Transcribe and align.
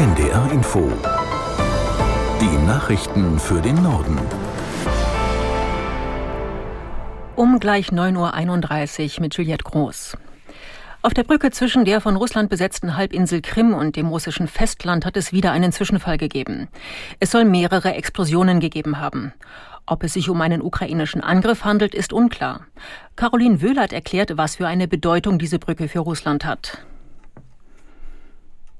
NDR 0.00 0.50
Info. 0.50 0.90
Die 2.40 2.66
Nachrichten 2.66 3.38
für 3.38 3.60
den 3.60 3.82
Norden. 3.82 4.18
Um 7.36 7.60
gleich 7.60 7.88
9.31 7.88 9.16
Uhr 9.16 9.20
mit 9.20 9.34
Juliette 9.34 9.62
Groß. 9.64 10.16
Auf 11.02 11.12
der 11.12 11.24
Brücke 11.24 11.50
zwischen 11.50 11.84
der 11.84 12.00
von 12.00 12.16
Russland 12.16 12.48
besetzten 12.48 12.96
Halbinsel 12.96 13.42
Krim 13.42 13.74
und 13.74 13.94
dem 13.94 14.08
russischen 14.08 14.48
Festland 14.48 15.04
hat 15.04 15.18
es 15.18 15.34
wieder 15.34 15.52
einen 15.52 15.70
Zwischenfall 15.70 16.16
gegeben. 16.16 16.68
Es 17.18 17.30
soll 17.30 17.44
mehrere 17.44 17.92
Explosionen 17.92 18.58
gegeben 18.58 19.00
haben. 19.00 19.34
Ob 19.84 20.02
es 20.02 20.14
sich 20.14 20.30
um 20.30 20.40
einen 20.40 20.62
ukrainischen 20.62 21.20
Angriff 21.20 21.64
handelt, 21.64 21.94
ist 21.94 22.14
unklar. 22.14 22.64
Caroline 23.16 23.60
Wöhlert 23.60 23.92
erklärt, 23.92 24.38
was 24.38 24.56
für 24.56 24.66
eine 24.66 24.88
Bedeutung 24.88 25.38
diese 25.38 25.58
Brücke 25.58 25.88
für 25.88 25.98
Russland 25.98 26.46
hat. 26.46 26.86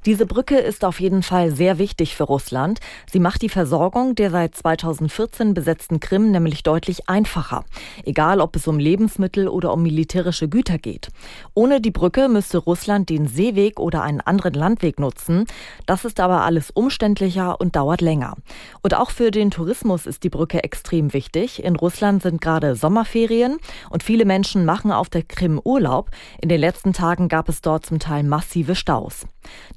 Diese 0.06 0.24
Brücke 0.24 0.56
ist 0.56 0.82
auf 0.84 0.98
jeden 0.98 1.22
Fall 1.22 1.50
sehr 1.50 1.78
wichtig 1.78 2.16
für 2.16 2.24
Russland. 2.24 2.80
Sie 3.10 3.20
macht 3.20 3.42
die 3.42 3.50
Versorgung 3.50 4.14
der 4.14 4.30
seit 4.30 4.54
2014 4.54 5.52
besetzten 5.52 6.00
Krim 6.00 6.30
nämlich 6.30 6.62
deutlich 6.62 7.08
einfacher. 7.08 7.64
Egal, 8.04 8.40
ob 8.40 8.56
es 8.56 8.66
um 8.66 8.78
Lebensmittel 8.78 9.46
oder 9.46 9.74
um 9.74 9.82
militärische 9.82 10.48
Güter 10.48 10.78
geht. 10.78 11.08
Ohne 11.52 11.82
die 11.82 11.90
Brücke 11.90 12.30
müsste 12.30 12.56
Russland 12.56 13.10
den 13.10 13.28
Seeweg 13.28 13.78
oder 13.78 14.02
einen 14.02 14.22
anderen 14.22 14.54
Landweg 14.54 14.98
nutzen. 14.98 15.44
Das 15.84 16.06
ist 16.06 16.18
aber 16.18 16.44
alles 16.44 16.70
umständlicher 16.70 17.60
und 17.60 17.76
dauert 17.76 18.00
länger. 18.00 18.36
Und 18.82 18.94
auch 18.94 19.10
für 19.10 19.30
den 19.30 19.50
Tourismus 19.50 20.06
ist 20.06 20.24
die 20.24 20.30
Brücke 20.30 20.64
extrem 20.64 21.12
wichtig. 21.12 21.62
In 21.62 21.76
Russland 21.76 22.22
sind 22.22 22.40
gerade 22.40 22.74
Sommerferien 22.74 23.58
und 23.90 24.02
viele 24.02 24.24
Menschen 24.24 24.64
machen 24.64 24.92
auf 24.92 25.10
der 25.10 25.24
Krim 25.24 25.60
Urlaub. 25.62 26.10
In 26.40 26.48
den 26.48 26.60
letzten 26.60 26.94
Tagen 26.94 27.28
gab 27.28 27.50
es 27.50 27.60
dort 27.60 27.84
zum 27.84 27.98
Teil 27.98 28.22
massive 28.22 28.74
Staus. 28.74 29.26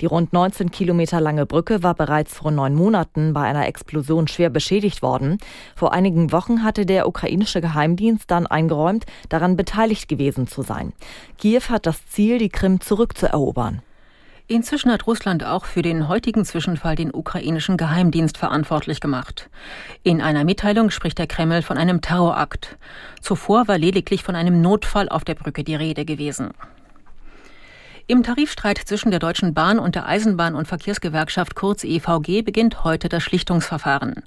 Die 0.02 0.06
rund 0.06 0.34
19 0.34 0.72
Kilometer 0.72 1.22
lange 1.22 1.46
Brücke 1.46 1.84
war 1.84 1.94
bereits 1.94 2.34
vor 2.34 2.52
neun 2.52 2.76
Monaten 2.76 3.34
bei 3.34 3.42
einer 3.42 3.68
Explosion 3.68 4.28
schwer 4.28 4.50
beschädigt 4.50 5.02
worden. 5.02 5.38
Vor 5.76 5.94
einigen 5.94 6.32
Wochen 6.32 6.64
hatte 6.64 6.86
der 6.86 7.08
ukrainische 7.08 7.62
Geheimdienst 7.62 8.30
dann 8.30 8.48
eingeräumt, 8.48 9.06
daran 9.30 9.56
beteiligt 9.56 10.08
gewesen 10.08 10.48
zu 10.48 10.62
sein. 10.62 10.94
Kiew 11.38 11.64
hat 11.70 11.86
das 11.86 12.06
Ziel, 12.08 12.38
die 12.38 12.50
Krim 12.50 12.82
zurückzuerobern. 12.82 13.82
Inzwischen 14.48 14.92
hat 14.92 15.08
Russland 15.08 15.46
auch 15.46 15.64
für 15.64 15.82
den 15.82 16.10
heutigen 16.10 16.44
Zwischenfall 16.44 16.98
den 16.98 17.14
ukrainischen 17.14 17.78
Geheimdienst 17.78 18.38
verantwortlich 18.38 19.00
gemacht. 19.00 19.50
In 20.04 20.22
einer 20.22 20.44
Mitteilung 20.44 20.90
spricht 20.90 21.18
der 21.18 21.28
Kreml 21.28 21.62
von 21.62 21.78
einem 21.78 22.02
Terrorakt. 22.02 22.78
Zuvor 23.22 23.70
war 23.70 23.78
lediglich 23.78 24.22
von 24.22 24.36
einem 24.36 24.62
Notfall 24.62 25.08
auf 25.08 25.24
der 25.24 25.36
Brücke 25.36 25.64
die 25.64 25.76
Rede 25.76 26.04
gewesen. 26.04 26.52
Im 28.06 28.22
Tarifstreit 28.22 28.80
zwischen 28.80 29.12
der 29.12 29.20
Deutschen 29.20 29.54
Bahn 29.54 29.80
und 29.80 29.96
der 29.96 30.06
Eisenbahn- 30.06 30.56
und 30.56 30.68
Verkehrsgewerkschaft 30.68 31.56
kurz 31.56 31.86
EVG 31.86 32.42
beginnt 32.42 32.84
heute 32.84 33.08
das 33.08 33.24
Schlichtungsverfahren. 33.24 34.24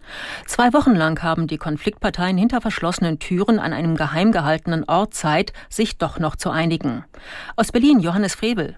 Zwei 0.46 0.72
Wochen 0.72 0.94
lang 0.94 1.22
haben 1.22 1.46
die 1.46 1.58
Konfliktparteien 1.58 2.38
hinter 2.38 2.62
verschlossenen 2.62 3.18
Türen 3.18 3.58
an 3.58 3.74
einem 3.74 3.96
geheim 3.96 4.32
gehaltenen 4.32 4.84
Ort 4.84 5.12
Zeit, 5.12 5.52
sich 5.68 5.98
doch 5.98 6.18
noch 6.18 6.36
zu 6.36 6.48
einigen. 6.48 7.04
Aus 7.54 7.70
Berlin 7.70 8.00
Johannes 8.00 8.34
Frebel. 8.34 8.76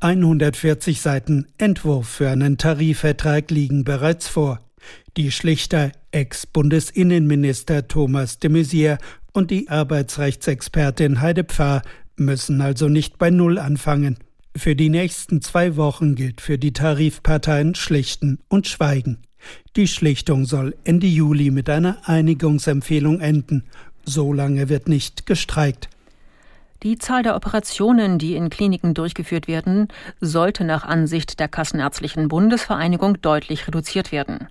140 0.00 1.00
Seiten 1.00 1.46
Entwurf 1.56 2.06
für 2.06 2.28
einen 2.28 2.58
Tarifvertrag 2.58 3.50
liegen 3.50 3.84
bereits 3.84 4.28
vor. 4.28 4.60
Die 5.16 5.32
Schlichter 5.32 5.90
Ex-Bundesinnenminister 6.10 7.88
Thomas 7.88 8.40
de 8.40 8.50
Maizière 8.50 8.98
und 9.32 9.50
die 9.50 9.70
Arbeitsrechtsexpertin 9.70 11.22
Heide 11.22 11.44
Pfarr 11.44 11.80
müssen 12.16 12.60
also 12.60 12.90
nicht 12.90 13.16
bei 13.16 13.30
Null 13.30 13.58
anfangen. 13.58 14.18
Für 14.56 14.76
die 14.76 14.88
nächsten 14.88 15.42
zwei 15.42 15.76
Wochen 15.76 16.14
gilt 16.14 16.40
für 16.40 16.58
die 16.58 16.72
Tarifparteien 16.72 17.74
Schlichten 17.74 18.38
und 18.48 18.68
Schweigen. 18.68 19.18
Die 19.74 19.88
Schlichtung 19.88 20.44
soll 20.44 20.76
Ende 20.84 21.08
Juli 21.08 21.50
mit 21.50 21.68
einer 21.68 21.98
Einigungsempfehlung 22.08 23.20
enden. 23.20 23.64
So 24.04 24.32
lange 24.32 24.68
wird 24.68 24.88
nicht 24.88 25.26
gestreikt. 25.26 25.88
Die 26.84 26.98
Zahl 26.98 27.22
der 27.22 27.34
Operationen, 27.34 28.18
die 28.18 28.36
in 28.36 28.50
Kliniken 28.50 28.92
durchgeführt 28.92 29.48
werden, 29.48 29.88
sollte 30.20 30.64
nach 30.64 30.84
Ansicht 30.84 31.40
der 31.40 31.48
Kassenärztlichen 31.48 32.28
Bundesvereinigung 32.28 33.22
deutlich 33.22 33.66
reduziert 33.66 34.12
werden. 34.12 34.48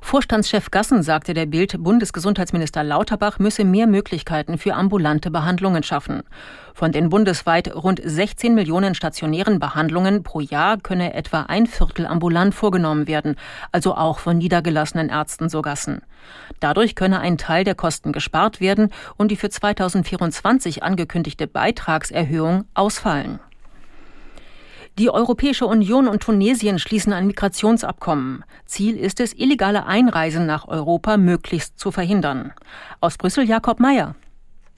Vorstandschef 0.00 0.70
Gassen 0.70 1.02
sagte 1.02 1.34
der 1.34 1.46
Bild, 1.46 1.82
Bundesgesundheitsminister 1.82 2.84
Lauterbach 2.84 3.40
müsse 3.40 3.64
mehr 3.64 3.88
Möglichkeiten 3.88 4.58
für 4.58 4.74
ambulante 4.74 5.32
Behandlungen 5.32 5.82
schaffen. 5.82 6.22
Von 6.72 6.92
den 6.92 7.10
bundesweit 7.10 7.74
rund 7.74 8.00
16 8.02 8.54
Millionen 8.54 8.94
stationären 8.94 9.58
Behandlungen 9.58 10.22
pro 10.22 10.40
Jahr 10.40 10.78
könne 10.78 11.14
etwa 11.14 11.42
ein 11.42 11.66
Viertel 11.66 12.06
ambulant 12.06 12.54
vorgenommen 12.54 13.08
werden, 13.08 13.34
also 13.72 13.94
auch 13.94 14.20
von 14.20 14.38
niedergelassenen 14.38 15.08
Ärzten, 15.08 15.48
so 15.48 15.62
Gassen. 15.62 16.02
Dadurch 16.60 16.94
könne 16.94 17.20
ein 17.20 17.36
Teil 17.36 17.64
der 17.64 17.74
Kosten 17.74 18.12
gespart 18.12 18.60
werden 18.60 18.90
und 19.16 19.30
die 19.30 19.36
für 19.36 19.50
2024 19.50 20.82
angekündigte 20.82 21.46
Beitragserhöhung 21.72 22.66
ausfallen. 22.74 23.40
Die 24.98 25.08
Europäische 25.08 25.64
Union 25.64 26.06
und 26.06 26.22
Tunesien 26.22 26.78
schließen 26.78 27.14
ein 27.14 27.26
Migrationsabkommen. 27.26 28.44
Ziel 28.66 28.98
ist 28.98 29.20
es, 29.20 29.32
illegale 29.32 29.86
Einreisen 29.86 30.44
nach 30.44 30.68
Europa 30.68 31.16
möglichst 31.16 31.78
zu 31.78 31.90
verhindern. 31.90 32.52
Aus 33.00 33.16
Brüssel 33.16 33.44
Jakob 33.44 33.80
Mayer. 33.80 34.14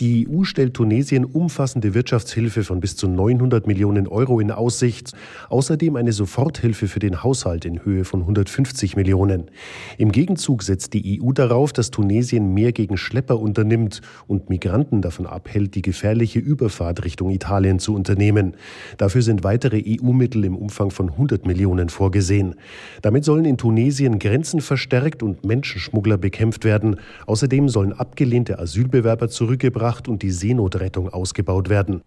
Die 0.00 0.26
EU 0.28 0.42
stellt 0.42 0.74
Tunesien 0.74 1.24
umfassende 1.24 1.94
Wirtschaftshilfe 1.94 2.64
von 2.64 2.80
bis 2.80 2.96
zu 2.96 3.06
900 3.06 3.68
Millionen 3.68 4.08
Euro 4.08 4.40
in 4.40 4.50
Aussicht, 4.50 5.12
außerdem 5.50 5.94
eine 5.94 6.10
Soforthilfe 6.10 6.88
für 6.88 6.98
den 6.98 7.22
Haushalt 7.22 7.64
in 7.64 7.84
Höhe 7.84 8.04
von 8.04 8.22
150 8.22 8.96
Millionen. 8.96 9.52
Im 9.96 10.10
Gegenzug 10.10 10.64
setzt 10.64 10.94
die 10.94 11.22
EU 11.22 11.30
darauf, 11.30 11.72
dass 11.72 11.92
Tunesien 11.92 12.52
mehr 12.54 12.72
gegen 12.72 12.96
Schlepper 12.96 13.38
unternimmt 13.38 14.00
und 14.26 14.50
Migranten 14.50 15.00
davon 15.00 15.26
abhält, 15.26 15.76
die 15.76 15.82
gefährliche 15.82 16.40
Überfahrt 16.40 17.04
Richtung 17.04 17.30
Italien 17.30 17.78
zu 17.78 17.94
unternehmen. 17.94 18.56
Dafür 18.96 19.22
sind 19.22 19.44
weitere 19.44 19.80
EU-Mittel 19.86 20.44
im 20.44 20.56
Umfang 20.56 20.90
von 20.90 21.10
100 21.10 21.46
Millionen 21.46 21.88
vorgesehen. 21.88 22.56
Damit 23.02 23.24
sollen 23.24 23.44
in 23.44 23.58
Tunesien 23.58 24.18
Grenzen 24.18 24.60
verstärkt 24.60 25.22
und 25.22 25.44
Menschenschmuggler 25.44 26.18
bekämpft 26.18 26.64
werden. 26.64 26.96
Außerdem 27.26 27.68
sollen 27.68 27.92
abgelehnte 27.92 28.58
Asylbewerber 28.58 29.28
zurückgebracht 29.28 29.83
gebracht 29.84 30.08
und 30.08 30.22
die 30.22 30.30
Seenotrettung 30.30 31.10
ausgebaut 31.10 31.68
werden. 31.68 32.02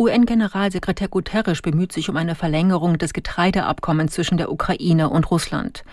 UN-Generalsekretär 0.00 1.08
Guterres 1.08 1.62
bemüht 1.62 1.92
sich 1.92 2.08
um 2.08 2.16
eine 2.16 2.34
Verlängerung 2.34 2.98
des 2.98 3.12
Getreideabkommens 3.12 4.12
zwischen 4.12 4.36
der 4.36 4.50
Ukraine 4.50 5.08
und 5.08 5.30
Russland. 5.30 5.84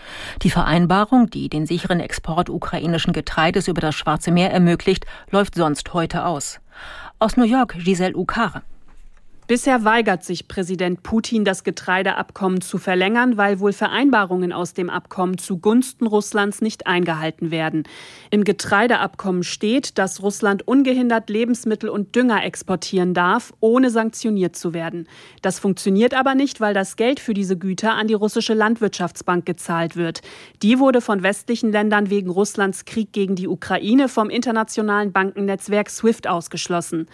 Die 0.42 0.50
Vereinbarung, 0.50 1.30
die 1.30 1.50
den 1.50 1.66
sicheren 1.66 2.00
Export 2.00 2.50
ukrainischen 2.50 3.14
Getreides 3.14 3.68
über 3.68 3.82
das 3.82 3.96
Schwarze 3.96 4.32
Meer 4.32 4.52
ermöglicht, 4.52 5.06
läuft 5.32 5.56
sonst 5.56 5.94
heute 5.94 6.26
aus. 6.26 6.60
Aus 7.20 7.38
New 7.38 7.46
York 7.46 7.76
Giselle 7.84 8.16
Ukar. 8.16 8.64
Bisher 9.48 9.84
weigert 9.84 10.24
sich 10.24 10.48
Präsident 10.48 11.04
Putin, 11.04 11.46
das 11.46 11.64
Getreideabkommen 11.64 12.62
zu 12.62 12.80
verlängern, 12.80 13.38
weil 13.38 13.60
wohl 13.60 13.74
Vereinbarungen 13.74 14.52
aus 14.52 14.74
dem 14.74 14.90
Abkommen 14.90 15.38
zugunsten 15.38 16.08
Russlands 16.08 16.62
nicht 16.62 16.88
eingehalten 16.88 17.52
werden. 17.52 17.84
Im 18.32 18.44
Getreideabkommen 18.44 19.44
steht, 19.44 20.00
dass 20.00 20.24
Russland 20.24 20.68
ungehindert 20.68 21.30
Lebensmittel 21.30 21.90
und 21.90 22.16
Dünger 22.16 22.44
exportieren 22.44 23.14
darf, 23.14 23.54
ohne 23.60 23.92
sanktioniert 23.92 24.56
zu 24.56 24.74
werden. 24.74 25.08
Das 25.44 25.60
funktioniert 25.60 26.16
aber 26.16 26.34
nicht, 26.34 26.60
weil 26.60 26.74
das 26.74 26.96
Geld 26.96 27.20
für 27.20 27.36
diese 27.36 27.56
Güter 27.56 27.94
an 27.94 28.08
die 28.08 28.16
russische 28.16 28.56
Landwirtschaftsbank 28.56 29.46
gezahlt 29.46 29.96
wird. 29.96 30.22
Die 30.64 30.80
wurde 30.80 31.02
von 31.02 31.22
westlichen 31.22 31.72
Ländern 31.72 32.10
wegen 32.10 32.32
Russlands 32.32 32.86
Krieg 32.86 33.14
gegen 33.14 33.36
die 33.36 33.48
Ukraine 33.48 34.10
vom 34.10 34.32
internationalen 34.32 35.12
Bankennetzwerk 35.12 35.92
SWIFT 35.92 36.26
ausgeschlossen. 36.26 37.06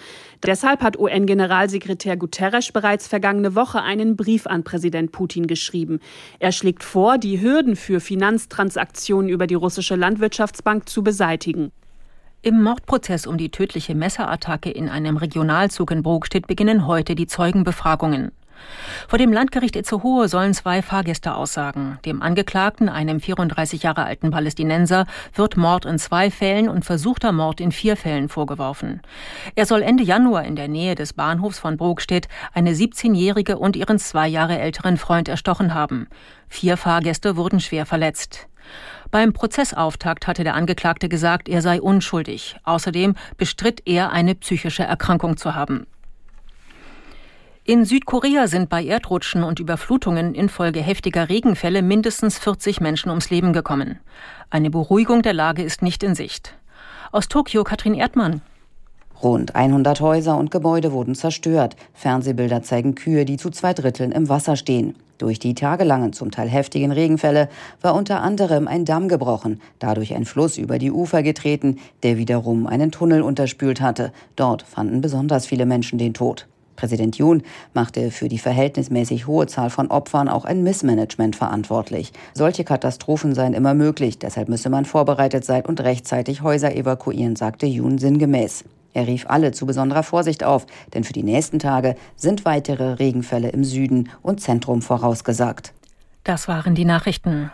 Deshalb 0.45 0.81
hat 0.81 0.97
UN-Generalsekretär 0.97 2.20
Guterres 2.21 2.71
bereits 2.71 3.07
vergangene 3.07 3.55
Woche 3.55 3.81
einen 3.81 4.15
Brief 4.15 4.45
an 4.45 4.63
Präsident 4.63 5.11
Putin 5.11 5.47
geschrieben. 5.47 5.99
Er 6.37 6.51
schlägt 6.51 6.83
vor, 6.83 7.17
die 7.17 7.41
Hürden 7.41 7.75
für 7.75 7.99
Finanztransaktionen 7.99 9.27
über 9.27 9.47
die 9.47 9.55
russische 9.55 9.95
Landwirtschaftsbank 9.95 10.87
zu 10.87 11.01
beseitigen. 11.03 11.71
Im 12.43 12.61
Mordprozess 12.61 13.25
um 13.25 13.37
die 13.37 13.49
tödliche 13.49 13.95
Messerattacke 13.95 14.69
in 14.69 14.87
einem 14.87 15.17
Regionalzug 15.17 15.89
in 15.89 16.03
Brokstedt 16.03 16.45
beginnen 16.45 16.85
heute 16.85 17.15
die 17.15 17.25
Zeugenbefragungen. 17.25 18.31
Vor 19.07 19.19
dem 19.19 19.33
Landgericht 19.33 19.75
Itzehoe 19.75 20.27
sollen 20.27 20.53
zwei 20.53 20.81
Fahrgäste 20.81 21.35
aussagen. 21.35 21.99
Dem 22.05 22.21
Angeklagten, 22.21 22.89
einem 22.89 23.19
34 23.19 23.83
Jahre 23.83 24.05
alten 24.05 24.31
Palästinenser, 24.31 25.05
wird 25.33 25.57
Mord 25.57 25.85
in 25.85 25.99
zwei 25.99 26.31
Fällen 26.31 26.69
und 26.69 26.85
versuchter 26.85 27.31
Mord 27.31 27.61
in 27.61 27.71
vier 27.71 27.97
Fällen 27.97 28.29
vorgeworfen. 28.29 29.01
Er 29.55 29.65
soll 29.65 29.81
Ende 29.81 30.03
Januar 30.03 30.45
in 30.45 30.55
der 30.55 30.67
Nähe 30.67 30.95
des 30.95 31.13
Bahnhofs 31.13 31.59
von 31.59 31.77
Brokstedt 31.77 32.27
eine 32.53 32.73
17-jährige 32.73 33.57
und 33.57 33.75
ihren 33.75 33.99
zwei 33.99 34.27
Jahre 34.27 34.59
älteren 34.59 34.97
Freund 34.97 35.27
erstochen 35.27 35.73
haben. 35.73 36.07
Vier 36.47 36.77
Fahrgäste 36.77 37.35
wurden 37.35 37.59
schwer 37.59 37.85
verletzt. 37.85 38.47
Beim 39.09 39.33
Prozessauftakt 39.33 40.27
hatte 40.27 40.45
der 40.45 40.55
Angeklagte 40.55 41.09
gesagt, 41.09 41.49
er 41.49 41.61
sei 41.61 41.81
unschuldig. 41.81 42.55
Außerdem 42.63 43.15
bestritt 43.37 43.81
er, 43.85 44.11
eine 44.11 44.35
psychische 44.35 44.83
Erkrankung 44.83 45.35
zu 45.35 45.53
haben. 45.53 45.85
In 47.63 47.85
Südkorea 47.85 48.47
sind 48.47 48.69
bei 48.69 48.83
Erdrutschen 48.83 49.43
und 49.43 49.59
Überflutungen 49.59 50.33
infolge 50.33 50.81
heftiger 50.81 51.29
Regenfälle 51.29 51.83
mindestens 51.83 52.39
40 52.39 52.81
Menschen 52.81 53.09
ums 53.09 53.29
Leben 53.29 53.53
gekommen. 53.53 53.99
Eine 54.49 54.71
Beruhigung 54.71 55.21
der 55.21 55.33
Lage 55.33 55.61
ist 55.61 55.83
nicht 55.83 56.01
in 56.01 56.15
Sicht. 56.15 56.55
Aus 57.11 57.27
Tokio 57.27 57.63
Katrin 57.63 57.93
Erdmann. 57.93 58.41
Rund 59.21 59.53
100 59.53 60.01
Häuser 60.01 60.37
und 60.37 60.49
Gebäude 60.49 60.91
wurden 60.91 61.13
zerstört. 61.13 61.75
Fernsehbilder 61.93 62.63
zeigen 62.63 62.95
Kühe, 62.95 63.25
die 63.25 63.37
zu 63.37 63.51
zwei 63.51 63.75
Dritteln 63.75 64.11
im 64.11 64.27
Wasser 64.27 64.55
stehen. 64.55 64.95
Durch 65.19 65.37
die 65.37 65.53
tagelangen, 65.53 66.13
zum 66.13 66.31
Teil 66.31 66.49
heftigen 66.49 66.91
Regenfälle 66.91 67.47
war 67.79 67.93
unter 67.93 68.23
anderem 68.23 68.67
ein 68.67 68.85
Damm 68.85 69.07
gebrochen, 69.07 69.61
dadurch 69.77 70.15
ein 70.15 70.25
Fluss 70.25 70.57
über 70.57 70.79
die 70.79 70.91
Ufer 70.91 71.21
getreten, 71.21 71.77
der 72.01 72.17
wiederum 72.17 72.65
einen 72.65 72.91
Tunnel 72.91 73.21
unterspült 73.21 73.81
hatte. 73.81 74.11
Dort 74.35 74.63
fanden 74.63 75.01
besonders 75.01 75.45
viele 75.45 75.67
Menschen 75.67 75.99
den 75.99 76.15
Tod. 76.15 76.47
Präsident 76.81 77.15
Yoon 77.19 77.43
machte 77.75 78.09
für 78.09 78.27
die 78.27 78.39
verhältnismäßig 78.39 79.27
hohe 79.27 79.45
Zahl 79.45 79.69
von 79.69 79.91
Opfern 79.91 80.27
auch 80.27 80.45
ein 80.45 80.63
Missmanagement 80.63 81.35
verantwortlich. 81.35 82.11
Solche 82.33 82.63
Katastrophen 82.63 83.35
seien 83.35 83.53
immer 83.53 83.75
möglich, 83.75 84.17
deshalb 84.17 84.49
müsse 84.49 84.71
man 84.71 84.85
vorbereitet 84.85 85.45
sein 85.45 85.63
und 85.63 85.79
rechtzeitig 85.79 86.41
Häuser 86.41 86.75
evakuieren, 86.75 87.35
sagte 87.35 87.67
Yoon 87.67 87.99
sinngemäß. 87.99 88.63
Er 88.95 89.05
rief 89.05 89.27
alle 89.27 89.51
zu 89.51 89.67
besonderer 89.67 90.01
Vorsicht 90.01 90.43
auf, 90.43 90.65
denn 90.95 91.03
für 91.03 91.13
die 91.13 91.21
nächsten 91.21 91.59
Tage 91.59 91.93
sind 92.15 92.45
weitere 92.45 92.93
Regenfälle 92.93 93.49
im 93.49 93.63
Süden 93.63 94.09
und 94.23 94.41
Zentrum 94.41 94.81
vorausgesagt. 94.81 95.73
Das 96.23 96.47
waren 96.47 96.73
die 96.73 96.85
Nachrichten. 96.85 97.51